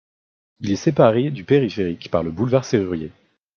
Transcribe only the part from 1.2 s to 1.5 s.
du